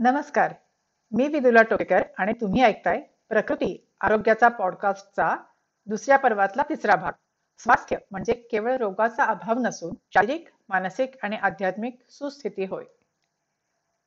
नमस्कार. 0.00 0.52
मी 1.12 1.26
विदुला 1.28 1.62
टोकेकर 1.62 2.02
आणि 2.18 2.32
तुम्ही 2.32 2.62
ऐकताय 2.62 3.00
प्रकृती 3.28 3.88
आरोग्याचा 4.00 4.48
पॉडकास्टचा 4.48 5.36
दुसऱ्या 5.86 6.18
पर्वातला 6.18 6.62
तिसरा 6.68 6.94
भाग. 6.96 7.12
स्वास्थ्य 7.58 7.96
म्हणजे 8.10 8.32
केवळ 8.32 8.76
रोगाचा 8.76 9.24
अभाव 9.24 9.58
नसून 9.58 9.94
शारीरिक 10.14 10.48
मानसिक 10.68 11.16
आणि 11.22 11.36
आध्यात्मिक 11.36 11.98
सुस्थिती 12.10 12.64
होय. 12.64 12.84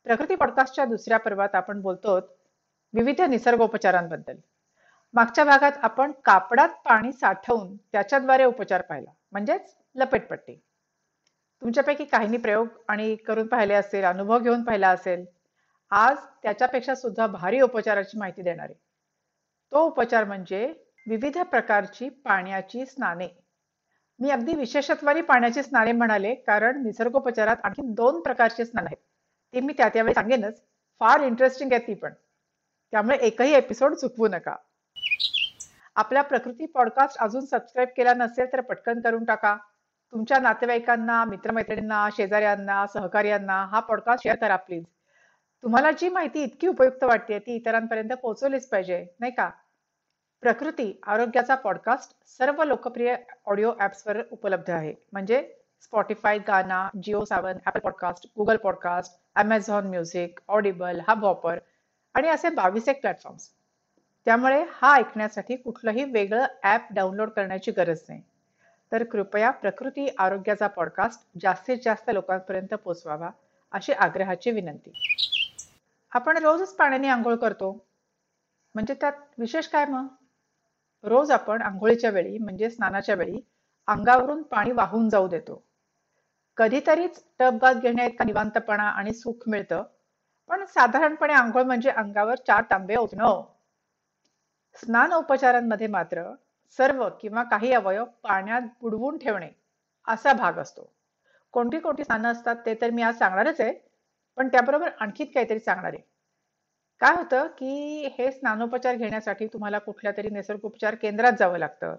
प्रकृती 0.06 0.36
पॉडकास्टच्या 0.36 0.86
दुसऱ्या 0.86 1.19
पर्वात 1.19 1.56
आपण 1.56 1.81
बोलतो 1.81 2.15
विविध 2.94 3.21
निसर्गोपचारांबद्दल. 3.21 4.35
मागच्या 5.13 5.46
भागात 5.46 5.71
आपण 5.81 6.12
कापडात 6.25 6.69
पाणी 6.85 7.12
साठवून 7.12 7.78
त्याच्याद्वारे 7.78 8.46
उपचार 8.46 8.81
पाहिला 8.81 9.12
म्हणजेच 9.31 9.75
लपेटपट्टी. 9.96 10.55
तुमच्यापैकी 11.62 12.05
काहींनी 12.05 12.37
प्रयोग 12.37 12.67
आणि 12.87 13.15
करून 13.15 13.47
पाहिले 13.47 13.73
असेल 13.73 14.03
अनुभव 14.03 14.39
घेऊन 14.39 14.63
पाहिला 14.63 14.89
असेल 14.89 15.25
आज 15.96 16.17
त्याच्यापेक्षा 16.44 16.95
सुद्धा 16.95 17.27
भारी 17.27 17.61
उपचाराची 17.61 18.17
माहिती 18.17 18.41
देणार 18.41 18.65
आहे. 18.65 18.73
तो 19.71 19.79
उपचार 19.79 20.23
म्हणजे 20.23 20.73
विविध 21.07 21.38
प्रकारची 21.38 22.09
पाण्याची 22.09 22.85
स्नाने. 22.85 23.27
मी 24.20 24.29
अगदी 24.29 24.53
विशेषत्वाने 24.53 25.21
पाण्याची 25.21 25.63
स्नाने 25.63 25.91
म्हणाले 25.91 26.35
कारण 26.35 26.84
निसर्गोपचारात 26.84 27.55
आणखी 27.63 27.81
दोन 27.85 28.21
प्रकारची 28.21 28.65
स्नान 28.65 28.85
आहेत. 28.85 28.98
ते 29.53 29.59
मी 29.59 29.73
त्या 29.73 29.89
त्यावेळी 29.89 30.13
सांगेनच. 30.13 30.61
फार 30.99 31.20
इंटरेस्टिंग 31.20 31.73
आहे 31.73 31.87
ती 31.87 31.93
पण. 31.93 32.13
त्यामुळे 32.91 33.17
एकही 33.17 33.53
एपिसोड 33.53 33.93
चुकवू 33.93 34.27
नका. 34.27 34.55
आपल्या 35.95 36.21
प्रकृती 36.21 36.65
पॉडकास्ट 36.65 37.17
अजून 37.17 37.45
सबस्क्राईब 37.45 37.89
केला 37.98 38.13
नसेल 38.13 38.45
तर 38.53 38.62
पटकन 38.62 39.01
करून 39.01 39.25
टाका. 39.25 39.57
तुमच्या 40.12 40.39
नातेवाईकांना 40.39 41.25
मित्रमैत्रिणींना 41.25 42.09
शेजाऱ्यांना 42.17 42.87
सहकार्यांना 42.87 43.65
हा 43.65 43.79
पॉडकास्ट 43.79 44.23
शेअर 44.23 44.35
करा 44.35 44.55
प्लीज 44.55 44.84
तुम्हाला 45.63 45.91
जी 45.91 46.09
माहिती 46.09 46.44
इतकी 46.44 46.67
उपयुक्त 46.67 47.03
वाटते 47.03 47.38
ती 47.40 47.55
इतरांपर्यंत 47.55 48.12
पोहोचवलीच 48.13 48.67
पाहिजे 48.70 49.05
नाही 49.20 49.32
का? 49.32 49.49
प्रकृती 50.41 50.99
आरोग्याचा 51.07 51.55
पॉडकास्ट 51.55 52.15
सर्व 52.27 52.63
लोकप्रिय 52.63 53.15
ऑडिओ 53.46 53.71
ॲप्सवर 53.79 54.21
उपलब्ध 54.32 54.70
आहे. 54.70 54.93
म्हणजे 55.12 55.41
Spotify 55.82 56.37
Gaana 56.37 56.90
Jio 57.04 57.24
Saavn 57.26 57.57
Apple 57.65 57.79
podcast 57.79 58.27
Google 58.37 58.57
podcast 58.57 59.13
Amazon 59.35 59.87
music 59.87 60.40
Audible 60.48 60.99
हा 61.07 61.13
बॉपर 61.13 61.60
आणि 62.15 62.27
असे 62.27 62.49
बावीस 62.49 62.90
एक 62.90 63.02
प्लॅटफॉर्म्स 63.02 63.49
त्यामुळे 64.26 64.64
हा 64.72 64.94
ऐकण्यासाठी 64.96 65.56
कुठलंही 65.56 66.04
वेगळं 66.04 66.46
ऍप 66.64 66.88
डाउनलोड 66.92 67.30
करण्याची 67.30 67.72
गरज 67.72 68.04
नाही. 68.09 68.22
तर 68.92 69.04
कृपया 69.04 69.52
प्रकृती 69.52 70.08
आरोग्याचा 70.18 70.68
पॉडकास्ट 70.68 71.28
जास्तीत 71.42 71.78
जास्त 71.86 72.09
लोकांपर्यंत 72.09 72.74
पोचवावा 72.74 73.30
अशी 73.72 73.94
आग्रहाची 73.94 74.52
विनंती. 74.52 74.92
आपण 76.14 76.38
रोजच 76.38 76.75
पाण्याने 76.75 77.08
आंघोळ 77.08 77.36
करतो. 77.36 77.86
म्हणजे 78.75 78.94
त्यात 78.94 79.14
विशेष 79.38 79.67
काय 79.67 79.86
मग? 79.86 80.08
रोज 81.03 81.31
आपण 81.31 81.61
आंघोळीच्या 81.61 82.09
वेळी 82.09 82.38
म्हणजे 82.38 82.69
स्नानाच्या 82.69 83.16
वेळी 83.16 83.42
अंगावरून 83.88 84.44
पाणी 84.44 84.72
वाहून 84.72 85.09
जाऊ 85.09 85.28
देतो. 85.28 85.64
कधीतरीच 86.58 87.23
टब 87.39 87.53
घेण्या 87.53 87.73
घेण्यात 87.73 88.25
निवांतपणा 88.25 88.84
आणि 88.84 89.14
सुख 89.14 89.34
मिळतं. 89.47 89.84
पण 90.47 90.66
साधारणपणे 90.66 91.34
आंघोळ 91.34 91.64
म्हणजे 91.64 91.89
अंगावर 91.89 92.36
चार 92.36 92.64
तांबे 92.72 92.95
ओतणं 92.95 93.23
हो. 93.23 93.59
स्नान 94.75 95.14
उपचारांमध्ये 95.14 95.88
मात्र 95.88 96.34
सर्व 96.78 97.09
किंवा 97.22 97.44
काही 97.44 97.73
अवयव 97.73 98.03
पाण्यात 98.03 98.61
बुडवून 98.81 99.17
ठेवणे 99.17 99.50
असा 100.08 100.34
भाग 100.34 100.53
असतो. 100.58 100.94
कोणती 101.52 101.80
कोणती 101.80 102.03
स्नानं 102.03 102.31
असतात 102.31 102.56
ते 102.66 102.73
तर 102.81 102.89
मी 102.89 103.02
आज 103.02 103.17
सांगणारच 103.17 103.61
आहे. 103.61 103.83
पण 104.38 104.48
त्याबरोबर 104.48 104.89
आणखी 105.00 105.26
काहीतरी 105.26 105.59
सांगणार 105.59 105.94
आहे. 105.94 106.02
काय 107.02 107.16
होतं 107.16 107.48
की 107.48 108.08
हे 108.20 108.31
स्नानोपचार 108.31 108.95
घेण्यासाठी 108.95 109.48
तुम्हाला 109.48 109.80
कुठल्या 109.80 110.12
तरी 110.17 110.30
निसर्गोपचार 110.30 110.95
केंद्रात 110.95 111.34
जावं 111.40 111.58
लागतं. 111.58 111.95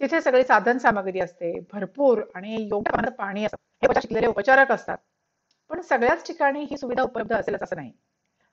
तिथे 0.00 0.20
सगळी 0.20 0.44
साधन 0.44 0.78
सामग्री 0.78 1.20
असते 1.20 1.60
भरपूर 1.72 2.22
आणि 2.34 2.56
योग्य 2.62 3.10
पाणी 3.10 3.44
असतं. 3.44 3.56
हे 3.82 4.00
शिकलेले 4.00 4.26
उपचारक 4.26 4.72
असतात. 4.72 4.98
पण 5.70 5.80
सगळ्याच 5.80 6.26
ठिकाणी 6.26 6.64
ही 6.64 6.76
सुविधा 6.76 7.02
उपलब्ध 7.02 7.34
असेलच 7.34 7.62
असं 7.62 7.76
नाही. 7.76 7.92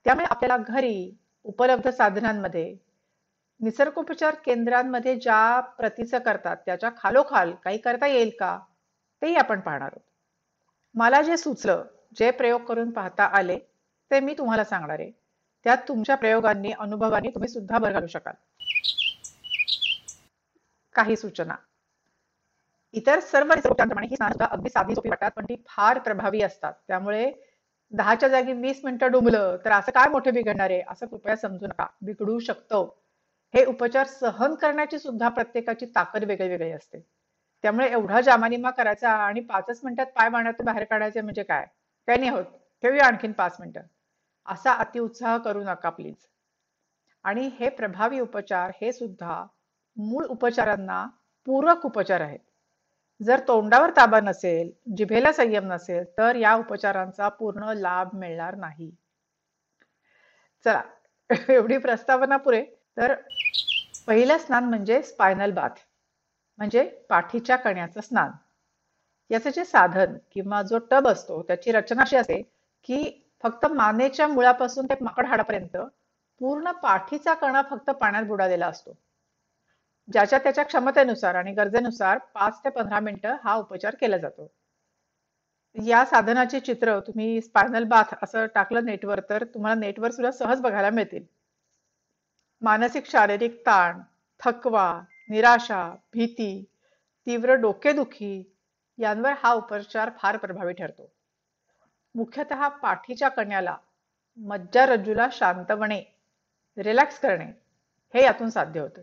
त्यामुळे 0.06 0.26
आपल्याला 0.30 0.58
घरी 0.58 1.18
उपलब्ध 1.44 1.90
साधनांमध्ये 1.90 2.78
निसर्गोपचार 3.60 4.36
केंद्रांमध्ये 4.36 5.16
ज्या 5.16 5.60
प्रतीचं 5.60 6.20
करतात 6.20 6.58
त्याच्या 6.66 6.90
खालोखाल 6.98 7.54
काही 7.64 7.78
करता 7.78 8.08
येईल 8.08 8.30
का 8.40 8.60
तेही 9.22 9.36
आपण 9.36 9.60
पाहणार 9.60 9.88
आहोत. 9.88 10.02
मला 10.96 11.22
जे 11.22 11.38
सुचलं 11.38 11.84
जे 12.20 12.32
प्रयोग 12.32 12.62
करून 12.62 12.92
पाहता 12.92 13.24
आले 13.24 13.58
ते 14.12 14.20
मी 14.20 14.34
तुम्हाला 14.38 14.64
सांगणार 14.64 15.00
आहे. 15.00 15.12
त्यात 15.64 15.78
तुमच्या 15.88 16.16
प्रयोगांनी 16.16 16.72
अनुभवांनी 16.72 17.30
तुम्ही 17.30 17.50
सुद्धा 17.50 17.78
भर 17.78 17.92
घालू 17.92 18.08
शकाल. 18.08 18.34
काही 20.96 21.16
सूचना. 21.16 21.56
इतर 22.94 23.20
सर्व 23.20 23.52
उपचारांप्रमाणे 23.52 24.08
ही 24.08 24.16
स्नान 24.16 24.32
अगदी 24.44 24.70
साधी 24.70 24.96
सोपी 24.96 25.10
वाटतात 25.10 25.32
पण 25.32 25.46
ती 25.46 25.56
फार 25.68 26.00
प्रभावी 26.00 26.42
असतात. 26.42 26.74
त्यामुळे 26.88 27.32
दहाच्या 27.92 28.30
जागी 28.30 28.54
वीस 28.54 28.82
मिनिटं 28.84 29.12
डुंबलं 29.12 29.58
तर 29.66 29.72
असं 29.72 29.92
काय 29.92 30.10
मोठे 30.10 30.32
बिघडणार 30.32 30.70
आहे? 30.70 30.82
असं 30.90 31.06
कृपया 31.06 31.36
समजू 31.36 31.68
नका. 31.68 31.86
बिघडू 32.02 32.40
शकतो. 32.40 32.84
हे 33.54 33.66
उपचार 33.66 34.08
सहन 34.08 34.56
करण्याची 34.56 35.00
सुद्धा 35.00 35.30
प्रत्येकाची 35.30 35.86
ताकद 35.86 36.24
वेगळी 36.24 36.48
वेगळी 36.50 36.72
असते. 36.72 37.00
त्यामुळे 37.64 37.92
एवढा 37.92 38.22
जामानिमा 38.22 38.70
करायचा 38.70 39.12
आणि 39.12 39.40
पाचच 39.40 39.80
मिनिटात 39.84 40.06
पाय 40.06 40.30
मारण्यातून 40.30 40.66
बाहेर 40.66 40.84
काढायचे 40.84 41.22
म्हणजे 41.22 41.44
काय? 41.44 41.66
काही 42.08 42.20
नाही 42.20 42.32
होत. 42.32 42.46
ठेवूया 42.84 43.06
आणखीन 43.08 43.32
पाच 43.32 43.58
मिनिटं. 43.60 43.82
असा 44.46 44.72
अतिउत्साह 44.74 45.38
करू 45.38 45.64
नका 45.64 45.90
प्लीज 45.90 46.16
आणि 47.26 47.50
हे 47.60 47.70
प्रभावी 47.70 48.20
उपचार 48.20 48.72
हे 48.82 48.92
सुद्धा 48.92 49.44
मूळ 49.98 50.26
उपचारांना 50.26 51.06
पूरक 51.48 51.86
उपचार 51.86 52.22
आहेत. 52.22 52.40
जर 53.22 53.40
तोंडावर 53.48 53.90
ताबा 53.90 54.20
नसेल 54.20 54.72
जिभेला 54.98 55.32
संयम 55.32 55.72
नसेल 55.74 56.04
तर 56.18 56.36
या 56.36 56.54
उपचारांचा 56.56 57.30
पूर्ण 57.30 57.74
लाभ 57.78 58.16
मिळणार 58.16 58.56
नाही. 58.56 58.92
चला 60.66 60.82
एवढी 61.50 61.78
प्रस्तावना 61.78 62.38
पुरे 62.38 62.64
तर 62.98 63.14
पहिलं 64.08 64.38
स्नान 64.38 64.64
म्हणजे 64.64 65.02
स्पायनल 65.04 65.52
बाथ 65.52 65.80
म्हणजे 66.60 66.84
पाठीच्या 67.10 67.56
कण्याचं 67.56 68.02
स्नान. 68.02 68.32
याचं 69.32 69.50
जे 69.50 69.66
साधन 69.66 70.18
किंवा 70.32 70.62
जो 70.62 70.78
टब 70.92 71.08
असतो 71.08 71.42
त्याची 71.42 71.72
रचना 71.72 72.02
अशी 72.02 72.16
असते 72.16 72.42
की 72.84 73.28
फक्त 73.44 73.66
मानेच्या 73.66 74.28
मुळापासून 74.28 74.86
ते 74.86 74.96
माकड 75.02 75.26
हाडापर्यंत 75.26 75.78
पूर्ण 76.42 76.72
पाठीचा 76.72 77.34
कणा 77.34 77.62
फक्त 77.70 77.90
पाण्यात 77.90 78.24
बुडालेला 78.24 78.68
असतो. 78.68 78.98
ज्याच्या 80.08 80.40
त्याच्या 80.40 80.64
क्षमतेनुसार 80.64 81.36
आणि 81.36 81.52
गरजेनुसार 81.54 82.18
पाच 82.34 82.60
ते 82.60 82.70
पंधरा 82.70 83.00
मिनिटं 83.00 83.36
हा 83.44 83.56
उपचार 83.56 83.96
केला 83.96 84.18
जातो. 84.18 84.52
या 85.76 86.06
साधनाचे 86.06 86.60
चित्र 86.60 87.00
तुम्ही 87.00 87.42
स्पायनल 87.42 87.84
बाथ 87.84 88.14
असं 88.24 88.46
टाकलं 88.46 88.86
नेटवर 88.86 89.20
तर 89.30 89.44
तुम्हाला 89.44 89.80
नेटवर 89.80 90.12
सुद्धा 90.12 90.32
सहज 90.32 90.62
बघायला 90.62 90.90
मिळतील. 90.90 91.24
मानसिक 92.62 93.06
शारीरिक 93.06 93.62
ताण 93.66 94.02
थकवा 94.40 95.02
निराशा 95.30 95.96
भीती 96.14 96.66
तीव्र 97.28 97.54
डोकेदुखी 97.54 98.58
यांवर 99.02 99.34
हा 99.44 99.54
उपचार 99.54 100.10
फार 100.18 100.38
प्रभावी 100.38 100.74
ठरतो. 100.74 101.12
मुख्यतः 102.16 102.68
पाठीच्या 102.68 103.30
कण्याला 103.30 103.78
मज्जारज्जूला 104.38 105.28
शांतपणे 105.32 106.04
रिलॅक्स 106.78 107.20
करणे 107.20 107.46
हे 108.14 108.24
यातून 108.24 108.50
साध्य 108.50 108.80
होतं. 108.80 109.02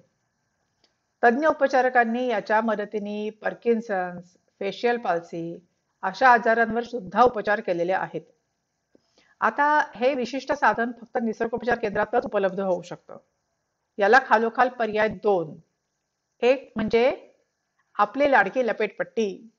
तज्ज्ञ 1.24 1.46
उपचारकांनी 1.46 2.26
याच्या 2.26 2.60
मदतीने 2.60 3.30
पर्किन्सन्स 3.30 4.34
फेशियल 4.60 4.98
पाल्सी 4.98 5.66
अशा 6.02 6.28
आजारांवर 6.28 6.82
सुद्धा 6.82 7.22
उपचार 7.22 7.60
केलेले 7.60 7.92
आहेत. 7.92 8.22
आता 9.40 9.90
हे 9.94 10.14
विशिष्ट 10.14 10.52
साधन 10.52 10.92
फक्त 11.00 11.18
निसर्गोपचार 11.22 11.78
केंद्रातच 11.78 12.24
उपलब्ध 12.24 12.60
होऊ 12.60 12.82
शकतं. 12.82 13.16
याला 13.98 14.18
खालोखाल 14.26 14.68
पर्याय 14.68 15.08
दोन. 15.08 15.54
एक 16.42 16.72
म्हणजे 16.76 17.30
आपली 17.94 18.30
लाडकी 18.30 18.66
लपेटपट्टी. 18.66 19.50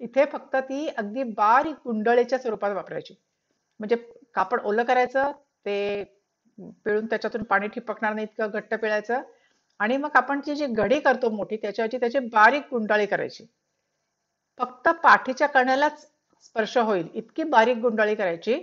इथे 0.00 0.24
फक्त 0.24 0.56
ती 0.56 0.86
अगदी 0.88 1.22
बारीक 1.22 1.76
गुंडळीच्या 1.84 2.38
स्वरूपात 2.38 2.72
वापरायची. 2.72 3.14
म्हणजे 3.80 3.96
कापड 4.34 4.60
ओलं 4.60 4.84
करायचं 4.84 5.30
ते 5.66 6.04
पिळून 6.84 7.06
त्याच्यातून 7.06 7.42
पाणी 7.42 7.68
ठिपकणार 7.68 8.14
नाही 8.14 8.26
इतकं 8.26 8.50
घट्ट 8.50 8.74
पिळायचं. 8.74 9.22
आणि 9.80 9.96
मग 9.96 10.10
आपण 10.14 10.40
ती 10.40 10.54
जी 10.54 10.66
घडी 10.66 10.98
करतो 11.00 11.30
मोठी 11.30 11.56
त्याच्यावरची 11.56 11.98
त्याची 11.98 12.18
बारीक 12.18 12.62
गुंडाळी 12.70 13.06
करायची. 13.06 13.46
फक्त 14.60 14.88
पाठीच्या 15.02 15.46
कण्यालाच 15.48 16.00
स्पर्श 16.42 16.76
होईल 16.78 17.08
इतकी 17.14 17.42
बारीक 17.42 17.76
गुंडाळी 17.76 18.14
करायची. 18.14 18.58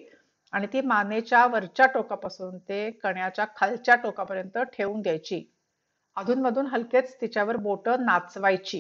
आणि 0.54 0.68
ती 0.68 0.82
मानेच्या 0.82 1.46
वरच्या 1.46 1.86
टोकापासून 1.86 2.58
ते 2.58 2.90
कण्याच्या 2.92 3.46
खालच्या 3.56 3.96
टोकापर्यंत 3.96 4.58
ठेवून 4.74 5.02
द्यायची. 5.02 5.44
अधूनमधून 6.18 6.68
हलकेच 6.68 7.16
तिच्यावर 7.22 7.58
बोट 7.58 7.90
नाचवायची. 7.90 8.80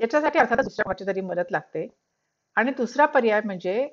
याच्यासाठी 0.00 0.38
अर्थातच 0.38 0.64
दुसऱ्या 0.64 0.84
कोणाची 0.84 1.06
तरी 1.06 1.20
मदत 1.20 1.50
लागते. 1.50 1.86
आणि 2.56 2.70
दुसरा 2.70 3.06
पर्याय 3.06 3.40
म्हणजे 3.44 3.88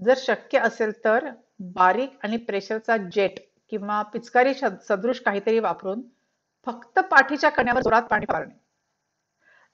जर 0.00 0.14
शक्य 0.16 0.58
असेल 0.58 1.04
तर 1.04 1.28
बारीक 1.60 2.18
आणि 2.22 2.36
प्रेशरचा 2.36 2.96
जेट 3.12 3.38
किंवा 3.70 4.02
पिचकारी 4.02 4.54
सदृश 4.54 5.20
काहीतरी 5.20 5.58
वापरून 5.58 6.02
फक्त 6.66 6.98
पाठीच्या 6.98 7.50
कण्यावर 7.50 7.80
जोरात 7.80 8.02
पाणी 8.02 8.26
पारणे 8.26 8.54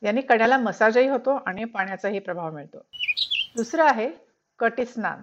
याने 0.02 0.20
कण्याला 0.20 0.58
मसाजही 0.58 1.08
होतो 1.08 1.35
आणि 1.47 1.64
पाण्याचाही 1.64 2.19
प्रभाव 2.19 2.52
मिळतो. 2.52 2.79
दुसरं 3.56 3.85
आहे 3.85 4.11
कटी 4.58 4.85
स्नान. 4.85 5.23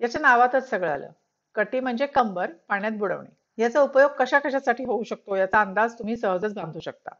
याच्या 0.00 0.20
नावातच 0.20 0.68
सगळं 0.70 0.90
आलं. 0.90 1.10
कटी 1.54 1.80
म्हणजे 1.80 2.06
कंबर 2.06 2.50
पाण्यात 2.68 2.92
बुडवणे. 2.92 3.62
याचा 3.62 3.80
उपयोग 3.80 4.10
कशा 4.10 4.38
कशासाठी 4.38 4.84
होऊ 4.84 5.02
शकतो 5.02 5.36
याचा 5.36 5.60
अंदाज 5.60 5.94
तुम्ही 5.98 6.16
सहजच 6.16 6.54
बांधू 6.54 6.80
शकता. 6.80 7.14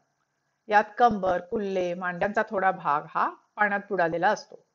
यात 0.67 0.83
कंबर 0.97 1.41
कुल्ले 1.41 1.93
मांड्यांचा 1.93 2.41
थोडा 2.49 2.71
भाग 2.71 3.05
हा 3.09 3.29
पाण्यात 3.55 3.79
बुडालेला 3.89 4.29
असतो. 4.29 4.65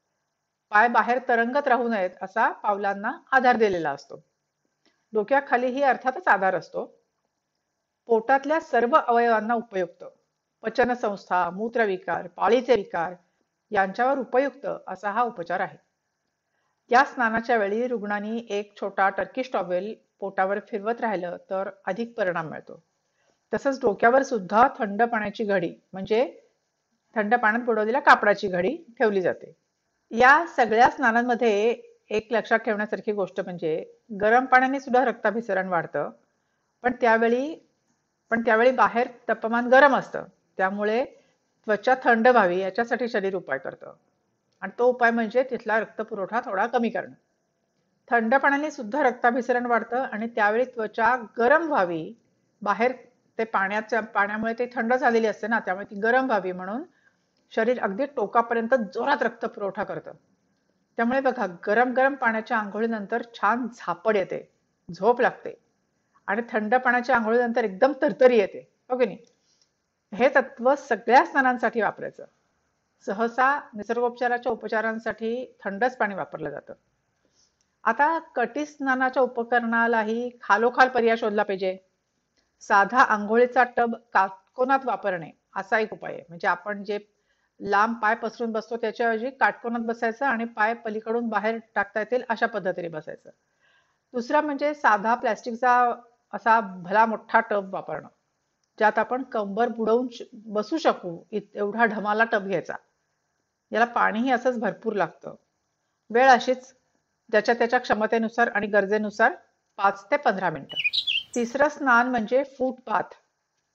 पाय 0.70 0.88
बाहेर 0.88 1.18
तरंगत 1.28 1.68
राहू 1.68 1.88
नयेत 1.88 2.10
असा 2.22 2.50
पावलांना 2.52 3.12
आधार 3.30 3.56
दिलेला 3.56 3.90
असतो. 3.90 4.24
डोक्याखालीही 5.12 5.82
अर्थातच 5.82 6.28
आधार 6.28 6.54
असतो. 6.54 6.98
पोटातल्या 8.06 8.60
सर्व 8.60 8.96
अवयवांना 8.96 9.54
उपयुक्त. 9.54 10.04
पचनसंस्था 10.62 11.50
मूत्रविकार 11.50 12.26
पाळीचे 12.26 12.74
विकार 12.74 13.14
यांच्यावर 13.70 14.18
उपयुक्त 14.18 14.66
असा 14.86 15.10
हा 15.10 15.22
उपचार 15.22 15.60
आहे. 15.60 15.76
या 16.90 17.04
स्नानाच्या 17.04 17.56
वेळी 17.56 17.86
रुग्णांनी 17.86 18.46
एक 18.48 18.80
छोटा 18.80 19.08
टर्किश 19.08 19.50
टॉवेल 19.52 19.94
पोटावर 20.20 20.58
फिरवत 20.68 21.00
राहिलं 21.00 21.36
तर 21.50 21.70
अधिक 21.86 22.16
परिणाम 22.16 22.48
मिळतो. 22.48 22.82
तसंच 23.52 23.80
डोक्यावर 23.80 24.22
सुद्धा 24.22 24.66
थंड 24.78 25.02
पाण्याची 25.02 25.44
घडी 25.44 25.72
म्हणजे 25.92 26.24
थंड 27.16 27.34
पाण्यात 27.34 27.64
बुडवलेल्या 27.64 28.00
कापडाची 28.00 28.48
घडी 28.48 28.76
ठेवली 28.98 29.20
जाते. 29.20 29.52
या 30.10 30.44
सगळ्या 30.46 30.88
स्नानांमध्ये 30.90 31.74
एक 32.10 32.28
लक्षात 32.30 32.58
ठेवण्यासारखी 32.58 33.12
गोष्ट 33.12 33.40
म्हणजे 33.40 33.84
गरम 34.20 34.44
पाण्याने 34.44 34.80
सुद्धा 34.80 35.04
रक्ताभिसरण 35.04 35.68
वाढतं 35.68 36.10
पण 36.82 36.92
त्यावेळी 37.00 37.54
पण 38.30 38.42
त्यावेळी 38.44 38.70
बाहेर 38.70 39.08
तापमान 39.28 39.68
गरम 39.68 39.96
असतं. 39.96 40.24
त्यामुळे 40.56 41.04
त्वचा 41.66 41.94
थंड 42.04 42.28
व्हावी 42.28 42.58
याच्यासाठी 42.58 43.08
शरीर 43.08 43.34
उपाय 43.34 43.58
करतं. 43.58 43.92
आणि 44.62 44.72
तो 44.78 44.86
उपाय 44.86 45.10
म्हणजे 45.10 45.42
तिथला 45.42 45.78
रक्तपुरवठा 45.80 46.40
थोडा 46.40 46.66
कमी 46.66 46.90
करणं. 46.90 47.14
थंड 48.10 48.34
पाण्याने 48.34 48.70
सुद्धा 48.70 49.02
रक्ताभिसरण 49.02 49.66
वाढतं 49.66 49.96
आणि 49.96 50.26
त्यावेळी 50.26 50.64
त्वचा 50.64 51.16
गरम 51.38 51.66
व्हावी 51.68 52.14
बाहेर 52.62 52.92
ते 53.38 53.44
पाण्याच्या 53.44 54.00
पाण्यामुळे 54.00 54.54
ते 54.58 54.70
थंड 54.74 54.94
झालेली 54.94 55.26
असते 55.26 55.46
ना 55.46 55.58
त्यामुळे 55.58 55.86
ती 55.90 56.00
गरम 56.00 56.26
व्हावी 56.26 56.52
म्हणून 56.52 56.82
शरीर 57.50 57.80
अगदी 57.80 58.06
टोकापर्यंत 58.06 58.74
जोरात 58.94 59.22
रक्त 59.22 59.44
पुरवठा 59.44 59.84
करतं. 59.84 60.12
त्यामुळे 60.96 61.20
बघा 61.20 61.46
गरम 61.66 61.92
गरम 61.92 62.14
पाण्याच्या 62.14 62.56
आंघोळीनंतर 62.56 63.22
छान 63.34 63.66
झापड 63.74 64.16
येते 64.16 64.52
झोप 64.94 65.20
लागते. 65.20 65.54
आणि 66.26 66.42
थंड 66.50 66.74
पाण्याच्या 66.74 67.16
आंघोळीनंतर 67.16 67.64
एकदम 67.64 67.92
तरतरी 68.02 68.38
येते 68.38 68.58
हो 68.90 68.94
ओके 68.94 69.04
नाही? 69.04 69.18
हे 70.12 70.28
तत्व 70.28 70.74
सगळ्या 70.74 71.24
स्नानांसाठी 71.24 71.80
वापरायचं. 71.80 72.24
सहसा 73.06 73.60
निसर्गोपचाराच्या 73.74 74.52
उपचारांसाठी 74.52 75.56
थंडच 75.64 75.96
पाणी 75.96 76.14
वापरलं 76.14 76.50
जातं. 76.50 76.74
आता 77.84 78.18
कटी 78.18 78.66
स्नानाच्या 78.66 79.22
उपकरणालाही 79.22 80.30
खालोखाल 80.42 80.88
पर्याय 80.88 81.16
शोधला 81.16 81.42
पाहिजे. 81.42 81.76
साधा 82.62 83.02
आंघोळीचा 83.02 83.64
टब 83.76 83.94
काटकोनात 84.12 84.78
वापरणे? 84.84 85.30
असा 85.56 85.78
एक 85.78 85.92
उपाय 85.92 86.12
आहे. 86.12 86.22
म्हणजे 86.28 86.48
आपण 86.48 86.84
जे 86.84 86.98
लांब 87.60 87.94
पाय 88.02 88.14
पसरून 88.14 88.52
बसतो 88.52 88.76
त्याच्याऐवजी 88.76 89.30
काटकोनात 89.30 89.80
बसायचं 89.80 90.26
आणि 90.26 90.44
पाय 90.44 90.74
पलीकडून 90.74 91.28
बाहेर 91.28 91.58
टाकता 91.74 92.00
येतील 92.00 92.22
अशा 92.28 92.46
पद्धतीने 92.46 92.88
बसायचं. 92.88 93.30
दुसरा 94.14 94.40
म्हणजे 94.40 94.74
साधा 94.74 95.14
प्लॅस्टिकचा 95.14 95.94
असा 96.32 96.60
भला 96.60 97.06
मोठा 97.06 97.40
टब 97.40 97.74
वापरणं. 97.74 98.08
ज्यात 98.78 98.98
आपण 98.98 99.22
कंबर 99.22 99.68
बुडवून 99.68 100.08
बसू 100.32 100.78
शकू 100.78 101.18
एवढा 101.32 101.84
ढमाला 101.84 102.24
टब 102.24 102.46
घ्यायचा. 102.46 102.74
याला 103.72 103.84
पाणीही 103.84 104.30
असंच 104.30 104.58
भरपूर 104.58 104.92
लागतं. 104.92 105.34
वेळ 106.10 106.28
अशीच 106.28 106.74
ज्याच्या 107.30 107.54
त्याच्या 107.54 107.78
क्षमतेनुसार 107.78 108.48
आणि 108.48 108.66
गरजेनुसार 108.66 109.32
पाच 109.76 110.04
ते 110.10 110.16
पंधरा 110.16 110.50
मिनिटं. 110.50 111.01
तिसरं 111.34 111.68
स्नान 111.68 112.08
म्हणजे 112.08 112.42
फूटपाथ. 112.58 113.14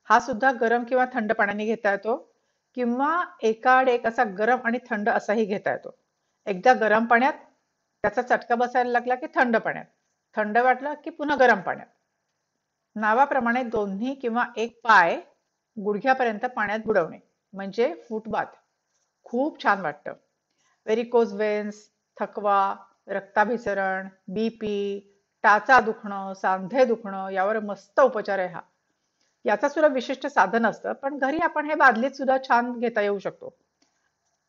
हा 0.07 0.19
सुद्धा 0.19 0.51
गरम 0.51 0.83
किंवा 0.83 1.05
थंड 1.13 1.33
पाण्याने 1.33 1.65
घेता 1.65 1.91
येतो 1.91 2.15
किंवा 2.77 3.23
एकाड 3.41 3.89
एक 3.89 4.05
असा 4.07 4.23
गरम 4.23 4.57
आणि 4.63 4.77
थंड 4.89 5.09
असाही 5.09 5.45
घेता 5.45 5.71
येतो. 5.71 5.95
एकदा 6.45 6.73
गरम 6.73 7.05
पाण्यात 7.05 7.33
त्याचा 8.03 8.21
चटका 8.21 8.55
बसायला 8.55 8.91
लागला 8.91 9.15
की 9.15 9.25
थंड 9.35 9.57
पाण्यात. 9.57 9.85
थंड 10.35 10.57
वाटलं 10.57 10.93
की 10.93 11.09
पुन्हा 11.09 11.35
गरम 11.35 11.61
पाण्यात. 11.61 11.87
नावाप्रमाणे 12.95 13.63
दोन्ही 13.63 14.13
किंवा 14.15 14.45
एक 14.57 14.79
पाय 14.83 15.19
गुडघ्यापर्यंत 15.77 16.45
पाण्यात 16.45 16.79
बुडवणे 16.85 17.19
म्हणजे 17.53 17.93
फुटबाथ 18.09 18.55
खूप 19.23 19.63
छान 19.63 19.81
वाटतं. 19.81 20.13
वेरिकोज 20.85 21.33
वेन्स 21.33 21.89
थकवा 22.19 22.75
रक्ताभिसरण 23.07 24.07
बीपी 24.27 25.13
टाचा 25.47 25.79
दुखणं 25.79 26.33
सांधे 26.33 26.85
दुखणं 26.85 27.29
यावर 27.29 27.59
मस्त 27.59 27.99
उपचार 27.99 28.39
आहे 28.39 28.47
हा. 28.47 28.59
याचा 29.45 29.69
सुद्धा 29.69 29.93
विशिष्ट 29.93 30.27
साधन 30.27 30.65
असतं 30.65 30.93
पण 30.93 31.17
घरी 31.17 31.37
आपण 31.37 31.65
हे 31.65 31.75
बादलीत 31.75 32.11
सुद्धा 32.11 32.37
छान 32.37 32.71
घेता 32.79 33.01
येऊ 33.01 33.19
शकतो. 33.19 33.55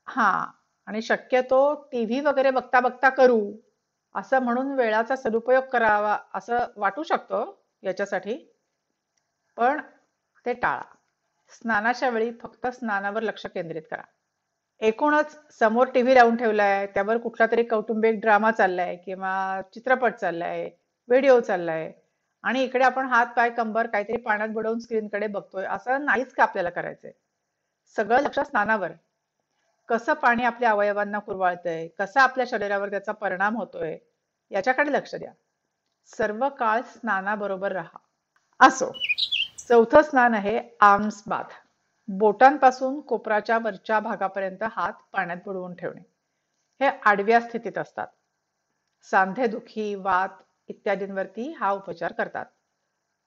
हा 0.06 0.47
आणि 0.87 1.03
शक्यतो 1.03 1.75
टीव्ही 1.93 2.21
वगैरे 2.21 2.50
बघता 2.50 2.81
बघता 2.81 3.09
करू 3.09 3.53
असं 4.15 4.39
म्हणून 4.39 4.73
वेळाचा 4.73 5.17
सदुपयोग 5.17 5.65
करावा 5.65 6.19
असं 6.35 6.59
वाटू 6.77 7.03
शकतो 7.03 7.62
याच्यासाठी. 7.83 8.55
पण 9.56 9.81
ते 10.47 10.53
टाळा. 10.53 10.83
स्नानाच्या 11.49 12.09
वेळी 12.09 12.31
फक्त 12.43 12.67
स्नानावर 12.67 13.23
लक्ष 13.23 13.47
केंद्रित 13.47 13.83
करा. 13.91 14.03
एकूणच 14.81 15.39
समोर 15.59 15.87
टीव्ही 15.87 16.15
लावून 16.15 16.37
ठेवलाय 16.37 16.87
त्यावर 16.87 17.19
कुठला 17.19 17.47
तरी 17.47 17.62
कौटुंबिक 17.62 18.21
ड्रामा 18.21 18.50
चाललाय 18.50 18.97
किंवा 18.97 19.61
चित्रपट 19.75 20.15
चाललाय 20.15 20.69
व्हिडिओ 21.08 21.40
चाललाय. 21.40 21.93
आणि 22.43 22.62
इकडे 22.62 22.84
आपण 22.84 23.06
हात 23.06 23.26
पाय 23.26 23.50
कंबर 23.50 23.87
काहीतरी 23.87 24.16
पाण्यात 24.16 24.49
बुडवून 24.49 24.78
स्क्रीनकडे 24.78 25.26
बघतोय. 25.26 25.64
असं 25.64 26.05
नाहीच 26.05 26.34
का 26.34 26.43
आपल्याला 26.43 26.70
करायचंय? 26.70 27.12
सगळं 27.96 28.20
लक्ष 28.20 28.38
स्नानावर. 28.38 28.93
कसं 29.88 30.14
पाणी 30.14 30.44
आपल्या 30.44 30.70
अवयवांना 30.70 31.19
कुरवाळतंय 31.19 31.88
कसा 31.88 32.22
आपल्या 32.22 32.46
शरीरावर 32.49 32.90
त्याचा 32.90 33.12
परिणाम 33.12 33.56
होतोय? 33.56 33.99
याच्याकडे 34.50 34.93
लक्ष 34.93 35.14
द्या. 35.14 35.32
सर्व 36.06 36.49
काळ 36.49 36.80
स्नानाबरोबर 36.80 37.73
राहा. 37.73 37.99
असो. 38.61 38.92
चौथं 39.68 40.02
स्नान 40.02 40.35
आहे 40.35 40.76
आर्म्स 40.80 41.23
बाथ 41.26 41.52
बोटांपासून 42.09 43.00
कोपराच्या 43.00 43.59
वरच्या 43.59 44.00
भागापर्यंत 44.00 44.62
हात 44.62 44.92
पाण्यात 45.12 45.38
बुडवून 45.44 45.75
ठेवणे. 45.75 46.00
हे 46.80 46.90
आडव्या 47.04 47.40
स्थितीत 47.40 47.78
असतात. 47.78 48.06
सांधे 49.02 49.47
दुखी 49.47 49.94
वात 49.94 50.42
इत्यादींवरती 50.68 51.52
हा 51.52 51.70
उपचार 51.70 52.12
करतात. 52.12 52.44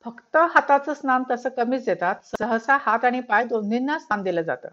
फक्त 0.05 0.38
हाताचं 0.38 0.93
स्नान 0.93 1.24
तसं 1.31 1.50
कमीच 1.50 1.86
देतात. 1.86 2.15
सहसा 2.39 2.77
हात 2.81 3.05
आणि 3.05 3.19
पाय 3.21 3.45
दोन्हींना 3.45 4.00
स्नान 4.00 4.24
दिलं 4.24 4.41
जातं. 4.41 4.69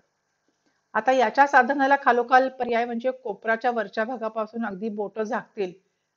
आता 0.94 1.12
याच्या 1.12 1.46
साधनाला 1.46 1.96
खालोखाल 2.02 2.48
पर्याय 2.48 2.84
म्हणजे 2.84 3.10
कोपराच्या 3.10 3.70
वरच्या 3.70 4.04
भागापासून 4.04 4.64
अगदी 4.66 4.88
बोट 4.88 5.20
झाकतील 5.20 5.72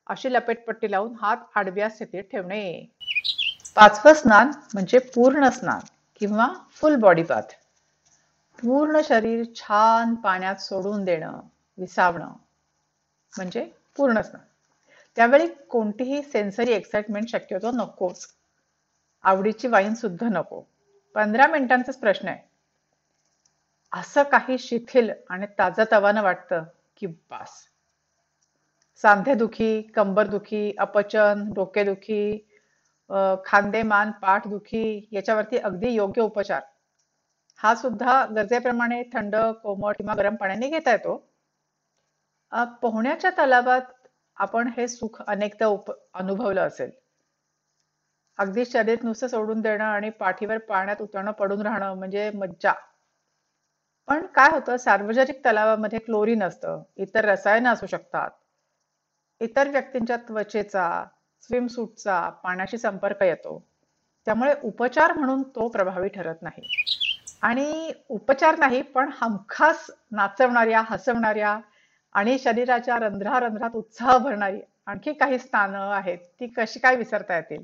अशी 0.08 0.34
लपेटपट्टी 0.34 0.91
लावून 0.91 1.13
हात 1.22 1.38
आडव्या 1.55 1.89
स्थितीत 1.89 2.24
ठेवणे. 2.31 2.86
पाचवं 3.75 4.13
स्नान 4.13 4.51
म्हणजे 4.74 5.00
पूर्ण 5.15 5.50
स्नान 5.50 5.79
किंवा 6.22 6.48
फुल 6.72 6.96
बॉडी 6.96 7.24
बाथ 7.24 7.53
पूर्ण 8.60 9.01
शरीर 9.03 9.43
छान 9.55 10.15
पाण्यात 10.15 10.55
सोडून 10.55 11.03
देणं 11.03 11.39
विसावणं 11.77 12.34
म्हणजे 13.34 13.70
पूर्ण 13.98 14.22
स्नान. 14.22 14.41
त्यावेळी 15.18 15.48
कोणतीही 15.70 16.22
सेन्सरी 16.24 16.72
एक्साइटमेंट 16.72 17.27
शक्यतो 17.30 17.72
नकोच. 17.72 18.25
आवडीची 19.24 19.68
वाईन 19.68 19.94
सुद्धा 19.94 20.27
नको. 20.30 20.62
पंधरा 21.15 21.48
मिनिटांचाच 21.48 21.98
प्रश्न 22.00 22.27
आहे. 22.27 22.39
असं 23.91 24.24
काही 24.24 24.58
शिथिल 24.58 25.12
आणि 25.30 25.46
ताजा 25.60 25.84
तवानं 25.91 26.22
वाटतं 26.24 26.63
की 26.98 27.08
बास. 27.08 27.51
सांधेदुखी 29.01 29.82
कंबरदुखी 29.82 30.72
अपचन 30.80 31.44
डोकेदुखी 31.53 32.48
खांदे 33.46 33.82
मान 33.84 34.12
पाठ 34.12 34.48
दुखी 34.48 35.08
याच्यावरती 35.12 35.58
अगदी 35.58 35.89
योग्य 35.89 36.22
उपचार. 36.22 36.62
हा 37.60 37.74
सुद्धा 37.75 38.25
गरजेप्रमाणे 38.25 39.01
थंड 39.13 39.36
कोमट 39.63 39.98
किंवा 39.98 40.13
गरम 40.13 40.36
पाण्याने 40.36 40.70
घेता 40.70 40.91
येतो. 40.91 41.18
पोहण्याच्या 42.82 43.32
तलावात 43.38 43.82
आपण 44.42 44.68
हे 44.78 44.88
सुख 44.88 45.22
अनेकदा 45.28 45.66
उप 45.66 45.92
अनुभवलं 46.14 46.62
असेल. 46.62 46.90
अगदी 48.38 48.66
शरीर 48.66 48.98
नुसतं 49.04 49.28
सोडून 49.28 49.62
देणं 49.62 49.84
आणि 49.84 50.10
पाठीवर 50.10 50.58
पाण्यात 50.58 51.02
उतरणं 51.02 51.32
पडून 51.32 51.62
राहणं 51.62 51.94
म्हणजे 51.94 52.32
मज्जा. 52.32 52.74
पण 54.08 54.26
काय 54.26 54.50
होतं 54.52 54.78
सार्वजनिक 54.78 55.46
तलावामध्ये 55.46 56.00
क्लोरीन 56.00 56.44
असतं 56.44 56.84
इतर 56.98 57.26
रसायनं 57.26 57.74
असू 57.74 57.86
शकतात. 57.86 58.30
इतर 59.40 59.70
व्यक्तींच्या 59.70 60.18
त्वचेचा 60.18 61.06
स्विमसूटचा 61.42 62.30
पाण्याशी 62.30 62.78
संपर्क 62.78 63.24
येतो. 63.24 63.68
त्यामुळे 64.26 64.54
उपचार 64.64 65.14
म्हणून 65.14 65.44
तो 65.44 65.68
प्रभावी 65.68 66.10
ठरत 66.10 66.42
नाही. 66.42 66.68
आणि 67.42 67.94
उपचार 68.10 68.60
नाही 68.60 68.82
पण 68.82 69.10
हमखास 69.14 69.92
नाचवणाऱ्या 70.12 70.84
हसवणाऱ्या 70.90 71.60
आणि 72.13 72.38
शरीराच्या 72.39 72.96
रंध्रारंध्रात 72.96 73.70
उत्साह 73.74 74.18
भरणारी 74.18 74.60
आणखी 74.86 75.13
काही 75.13 75.39
स्थानं 75.39 75.80
आहेत 75.80 76.18
ती 76.18 76.48
कशी 76.48 76.80
काय 76.80 76.96
विसरता 76.96 77.36
येतील? 77.36 77.63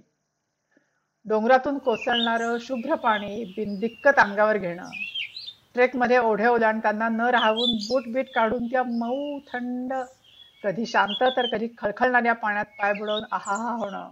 डोंगरातून 1.26 1.78
कोसळणारं 1.78 2.58
शुभ्र 2.62 2.96
पाणी 2.96 3.44
बिनदिक्कत 3.44 4.20
अंगावर 4.20 4.58
घेणं 4.58 4.90
ट्रेकमध्ये 5.74 6.18
ओढे 6.18 6.48
ओलांडताना 6.48 7.10
न 7.10 7.22
राहून 7.22 7.76
बूट 7.90 8.04
बीट 8.08 8.30
काढून 8.36 8.66
त्या 8.68 8.84
मऊ 8.84 9.40
थंड 9.40 9.94
कधी 10.64 10.86
शांत 10.86 11.24
तर 11.38 11.46
कधी 11.46 11.68
खळखळणाऱ्या 11.78 12.34
पाण्यात 12.34 12.66
पाय 12.66 12.94
बुडवून 12.94 13.24
आहाहा 13.32 13.72
होणं. 13.72 14.10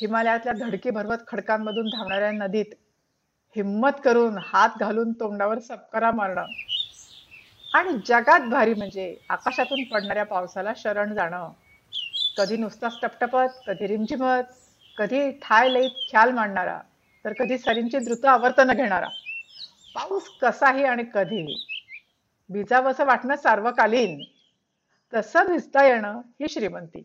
हिमालयातल्या 0.00 0.52
धडकी 0.52 0.90
भरवत 0.90 1.18
खडकांमधून 1.28 1.86
धावणाऱ्या 1.86 2.30
नदीत 2.32 2.74
हिम्मत 3.56 4.00
करून 4.04 4.38
हात 4.38 4.68
घालून 4.80 5.12
तोंडावर 5.12 5.58
सपकारा 5.58 6.10
मारणं. 6.10 6.44
आणि 7.74 7.98
जगात 8.06 8.40
भारी 8.40 8.74
म्हणजे 8.74 9.16
आकाशातून 9.28 9.82
पडणाऱ्या 9.84 10.24
पावसाला 10.24 10.72
शरण 10.76 11.14
जाणं. 11.14 11.52
कधी 12.36 12.56
नुसताच 12.56 12.98
टपटपत 13.02 13.58
कधी 13.66 13.86
रिमझिमत 13.86 14.52
कधी 14.98 15.30
ठाय 15.32 15.68
लईत 15.68 15.90
ख्याल 16.10 16.30
मांडणारा 16.30 16.80
तर 17.24 17.32
कधी 17.32 17.58
सरींची 17.58 17.98
द्रुत 17.98 18.24
आवर्तन 18.24 18.72
घेणारा. 18.72 19.08
पाऊस 19.94 20.28
कसाही 20.42 20.84
आणि 20.84 21.04
कधीही 21.14 21.54
भिजावंसं 22.50 23.04
वाटणं 23.04 23.36
सार्वकालीन 23.36 24.22
तसं 25.12 25.46
भिजता 25.46 25.84
येणं 25.84 26.20
ही 26.40 26.48
श्रीमंती. 26.48 27.02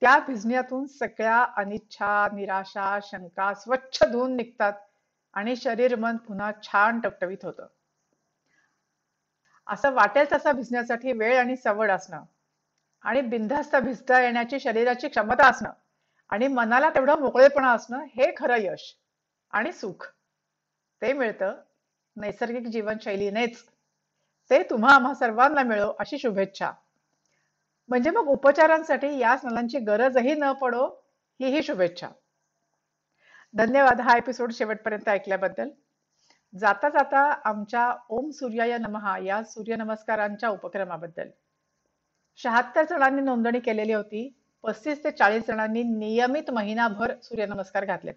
त्या 0.00 0.18
भिजण्यातून 0.18 0.86
सगळ्या 0.86 1.46
अनिच्छा 1.56 2.28
निराशा 2.32 2.98
शंका 3.02 3.54
स्वच्छ 3.54 4.04
धुवून 4.04 4.36
निघतात 4.36 4.72
आणि 5.34 5.56
शरीर 5.56 5.96
मन 5.96 6.16
पुन्हा 6.16 6.50
छान 6.62 7.00
टवटवीत 7.00 7.44
होतं. 7.44 7.66
असं 9.68 9.90
वाटेल 9.90 10.24
तसा 10.32 10.52
भिजण्यासाठी 10.52 11.12
वेळ 11.12 11.38
आणि 11.38 11.56
सवड 11.56 11.90
असणं. 11.90 12.24
आणि 13.02 13.20
बिनधास्त 13.20 13.76
भिजता 13.76 14.20
येण्याची 14.20 14.60
शरीराची 14.60 15.08
क्षमता 15.08 15.48
असणं. 15.48 15.70
आणि 16.30 16.48
मनाला 16.48 16.90
तेवढं 16.90 17.18
मोकळेपणा 17.18 17.72
असणं 17.72 17.98
हे 17.98 18.34
खरं 18.36 18.54
यश 18.58 18.96
आणि 19.50 19.72
सुख. 19.72 20.12
ते 21.02 21.12
मिळतं 21.12 21.54
नैसर्गिक 22.16 22.66
जीवनशैलीनेच. 22.66 23.64
ते 24.50 24.62
तुम्हा 24.62 24.94
आम्हा 24.94 25.14
सर्वांना 25.14 25.62
मिळो 25.62 25.92
अशी 25.98 26.18
शुभेच्छा. 26.18 26.70
म्हणजे 27.88 28.10
मग 28.10 28.26
उपचारांसाठी 28.26 29.18
या 29.18 29.36
स्नानांची 29.36 29.78
गरजही 29.78 30.34
न 30.34 30.52
पडो 30.52 30.86
ही 31.40 31.46
ही 31.46 31.62
शुभेच्छा. 31.62 32.08
धन्यवाद 33.54 34.00
हा 34.00 34.16
एपिसोड 34.16 34.52
शेवटपर्यंत 34.52 35.08
ऐकल्याबद्दल. 35.08 35.68
जाता 36.54 36.88
जाता 36.88 37.20
आमच्या 37.44 37.92
ओम 38.08 38.30
सूर्याय 38.30 38.76
नमहा 38.78 39.18
या 39.18 39.42
सूर्यनमस्कारांच्या 39.44 40.48
उपक्रमाबद्दल. 40.48 41.28
शहात्तर 42.36 42.84
जणांनी 42.90 43.22
नोंदणी 43.22 43.60
केलेली 43.60 43.92
होती. 43.92 44.28
पस्तीस 44.64 45.04
ते 45.04 45.10
चाळीस 45.10 45.46
जणांनी 45.46 45.82
नियमित 45.82 46.50
महिनाभर 46.50 47.12
सूर्यनमस्कार 47.22 47.84
घातलेत. 47.84 48.14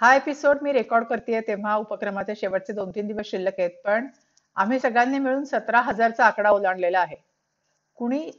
हा 0.00 0.14
एपिसोड 0.14 0.58
मी 0.62 0.72
रेकॉर्ड 0.72 1.04
करते 1.04 1.40
तेव्हा 1.40 1.74
उपक्रमाचे 1.76 2.34
शेवटचे 2.34 2.72
दोन 2.72 2.90
तीन 2.90 3.06
दिवस 3.06 3.26
शिल्लक 3.26 3.60
आहेत 3.60 3.70
पण 3.84 4.06
आम्ही 4.56 4.78
सगळ्यांनी 4.80 5.18
मिळून 5.18 5.44
सतरा 5.44 5.80
हजारचा 5.80 6.26
आकडा 6.26 6.50
ओलांडलेला 6.50 7.00
आहे. 7.00 7.16
कुणी 7.96 8.30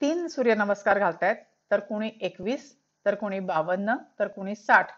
तीन 0.00 0.26
सूर्यनमस्कार 0.26 0.98
घालतायत 0.98 1.36
तर 1.70 1.80
कुणी 1.80 2.10
एकवीस 2.20 2.74
तर 3.06 3.14
कुणी 3.14 3.40
बावन्न 3.40 3.94
तर 4.18 4.28
कुणी 4.28 4.54
साठ. 4.54 4.90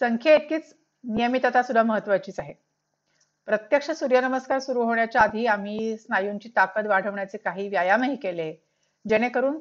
संख्या 0.00 0.34
इतकीच 0.34 0.74
नियमितता 1.04 1.62
सुद्धा 1.62 1.82
महत्वाचीच 1.82 2.40
आहे. 2.40 2.54
प्रत्यक्ष 3.48 3.90
सूर्यनमस्कार 3.90 4.58
सुरू 4.58 4.82
होण्याच्या 4.82 5.22
आधी 5.22 5.46
आम्ही 5.46 5.96
स्नायूंची 5.98 6.48
ताकद 6.48 6.86
वाढवण्याचे 6.86 7.38
काही 7.38 7.68
व्यायामही 7.68 8.16
केले. 8.16 8.52
जेणेकरून 9.04 9.58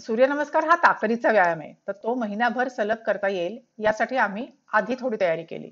सूर्यनमस्कार 0.00 0.64
हा 0.64 0.76
ताकदीचा 0.76 1.30
व्यायाम 1.32 1.60
आहे. 1.60 1.72
तर 1.88 1.92
तो 1.92 2.14
महिनाभर 2.14 2.68
सलग 2.68 3.02
करता 3.06 3.28
येईल 3.28 3.58
यासाठी 3.78 4.16
आम्ही 4.16 4.46
आधी 4.72 4.94
थोडी 5.00 5.16
तयारी 5.20 5.44
केली. 5.44 5.70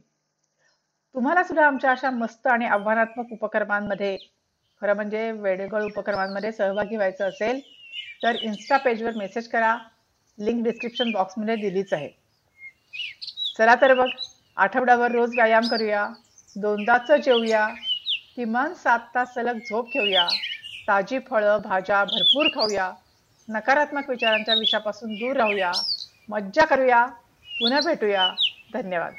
तुम्हाला 1.14 1.42
सुद्धा 1.42 1.66
आमच्या 1.66 1.90
अशा 1.90 2.10
मस्त 2.10 2.46
आणि 2.46 2.66
आव्हानात्मक 2.66 3.32
उपक्रमांमध्ये 3.32 4.16
खरं 4.82 4.94
म्हणजे 4.94 5.30
वेडेगळ 5.32 5.82
उपक्रमांमध्ये 5.82 6.52
सहभागी 6.52 6.96
व्हायचं 6.96 7.28
असेल 7.28 7.60
तर 8.22 8.36
इन्स्टा 8.42 8.76
पेजवर 8.76 9.14
मेसेज 9.14 9.48
करा. 9.48 9.76
लिंक 10.38 10.62
डिस्क्रिप्शन 10.64 11.10
बॉक्समध्ये 11.10 11.56
दिलीच 11.56 11.92
आहे. 11.92 12.08
चला 13.58 13.74
तर 13.74 13.94
बघ 13.94 14.08
आठवड्यावर 14.56 15.10
रोज 15.10 15.34
व्यायाम 15.34 15.66
करूया. 15.66 16.08
दोनदाच 16.60 17.10
जेवूया. 17.10 17.68
किमान 18.36 18.74
सात 18.74 18.98
तास 19.14 19.34
सलग 19.34 19.58
झोप 19.58 19.86
घेऊया 19.88 20.28
ताजी 20.88 21.18
फळं 21.18 21.58
भाज्या 21.64 22.04
भरपूर 22.04 22.46
खाऊया. 22.46 22.92
नकारात्मक 23.48 24.10
विचारांच्या 24.10 24.54
विषयापासून 24.54 25.14
दूर 25.14 25.36
राहूया. 25.36 25.72
मज्जा 26.28 26.64
करूया. 26.64 27.06
पुन्हा 27.60 27.80
भेटूया. 27.80 28.32
धन्यवाद. 28.74 29.12